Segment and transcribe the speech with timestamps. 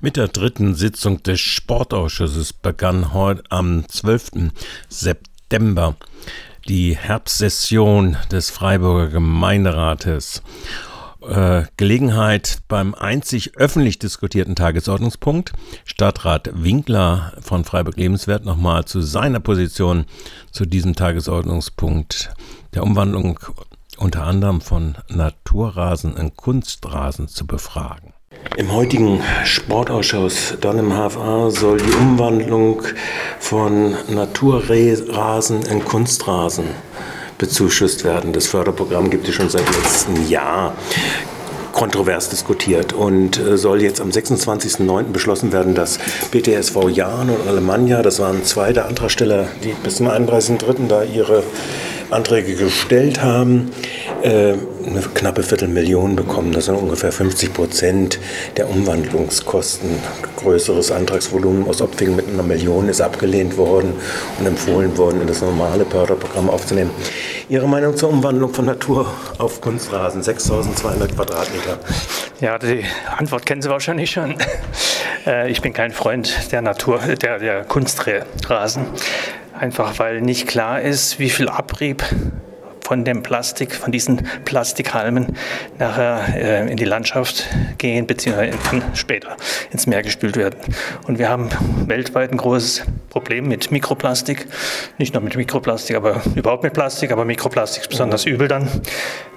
[0.00, 4.52] Mit der dritten Sitzung des Sportausschusses begann heute am 12.
[4.88, 5.96] September
[6.66, 10.42] die Herbstsession des Freiburger Gemeinderates.
[11.22, 15.52] Äh, Gelegenheit beim einzig öffentlich diskutierten Tagesordnungspunkt.
[15.84, 20.06] Stadtrat Winkler von Freiburg Lebenswert nochmal zu seiner Position
[20.50, 22.34] zu diesem Tagesordnungspunkt
[22.74, 23.38] der Umwandlung
[23.96, 28.12] unter anderem von Naturrasen in Kunstrasen zu befragen.
[28.56, 32.82] Im heutigen Sportausschuss dann im HFA soll die Umwandlung
[33.40, 36.66] von Naturrasen in Kunstrasen
[37.36, 38.32] bezuschusst werden.
[38.32, 40.76] Das Förderprogramm gibt es schon seit letztem Jahr
[41.72, 45.10] kontrovers diskutiert und äh, soll jetzt am 26.09.
[45.12, 45.98] beschlossen werden, dass
[46.30, 50.86] BTSV Jahn und Alemannia, das waren zwei der Antragsteller, die bis zum 31.03.
[50.86, 51.42] da ihre
[52.10, 53.72] Anträge gestellt haben,
[54.30, 56.52] eine knappe Viertelmillion bekommen.
[56.52, 58.18] Das sind ungefähr 50 Prozent
[58.56, 59.90] der Umwandlungskosten.
[60.36, 63.92] Größeres Antragsvolumen aus Opfingen mit einer Million ist abgelehnt worden
[64.38, 66.90] und empfohlen worden, in das normale Förderprogramm aufzunehmen.
[67.50, 71.78] Ihre Meinung zur Umwandlung von Natur auf Kunstrasen, 6200 Quadratmeter?
[72.40, 72.84] Ja, die
[73.16, 74.36] Antwort kennen Sie wahrscheinlich schon.
[75.26, 78.84] Äh, ich bin kein Freund der Natur, der, der Kunstrasen.
[79.58, 82.04] Einfach weil nicht klar ist, wie viel Abrieb
[82.84, 85.36] von dem Plastik, von diesen Plastikhalmen
[85.78, 88.56] nachher äh, in die Landschaft gehen, beziehungsweise
[88.94, 89.36] später
[89.72, 90.58] ins Meer gespült werden.
[91.06, 91.48] Und wir haben
[91.86, 94.46] weltweit ein großes Problem mit Mikroplastik.
[94.98, 98.68] Nicht nur mit Mikroplastik, aber überhaupt mit Plastik, aber Mikroplastik ist besonders übel dann.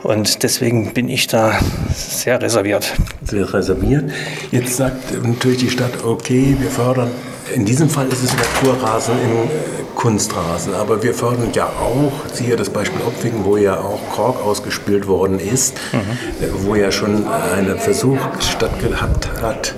[0.03, 1.57] Und deswegen bin ich da
[1.93, 2.93] sehr reserviert.
[3.23, 4.11] Sehr reserviert.
[4.51, 7.11] Jetzt sagt natürlich die Stadt, okay, wir fördern.
[7.55, 10.75] In diesem Fall ist es Naturrasen in Kunstrasen.
[10.75, 15.39] Aber wir fördern ja auch, siehe das Beispiel Opfingen, wo ja auch Kork ausgespült worden
[15.39, 16.67] ist, mhm.
[16.67, 19.73] wo ja schon ein Versuch stattgehabt hat,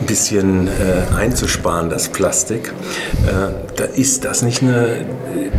[0.00, 2.74] ein bisschen äh, einzusparen, das Plastik.
[3.26, 5.06] Äh, da ist das nicht eine,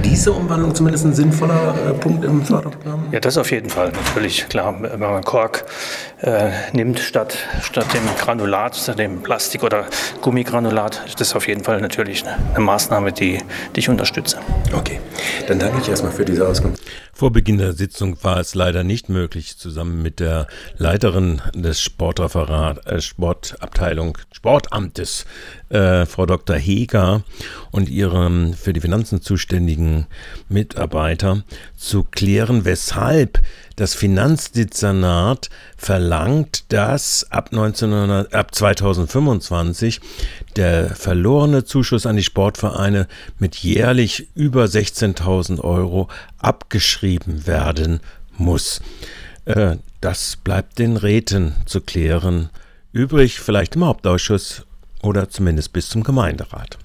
[0.03, 3.04] diese Umwandlung zumindest ein sinnvoller äh, Punkt im Förderprogramm?
[3.11, 4.75] Ja, das auf jeden Fall, natürlich, klar.
[4.81, 5.66] Wenn man Kork
[6.21, 9.85] äh, nimmt statt, statt dem Granulat, statt dem Plastik oder
[10.21, 13.39] Gummigranulat, ist das auf jeden Fall natürlich eine, Maßnahme, die,
[13.75, 14.38] die ich unterstütze.
[14.73, 14.99] Okay,
[15.47, 16.81] dann danke ich erstmal für diese Auskunft.
[17.13, 22.85] Vor Beginn der Sitzung war es leider nicht möglich, zusammen mit der Leiterin des Sportreferat,
[22.88, 25.25] äh, Sportabteilung, Sportamtes,
[25.69, 26.57] äh, Frau Dr.
[26.57, 27.23] Heger
[27.71, 30.07] und ihrem für die Finanzen zuständigen
[30.49, 31.44] Mitarbeiter
[31.77, 32.65] zu klären,
[32.95, 33.39] weshalb
[33.75, 40.00] das Finanzdezernat verlangt, dass ab, 1900, ab 2025
[40.56, 43.07] der verlorene Zuschuss an die Sportvereine
[43.38, 46.07] mit jährlich über 16.000 Euro
[46.38, 48.00] abgeschrieben werden
[48.38, 48.81] muss.
[49.44, 52.50] Äh, das bleibt den Räten zu klären.
[52.94, 54.63] Übrig vielleicht im Hauptausschuss
[55.01, 56.77] oder zumindest bis zum Gemeinderat.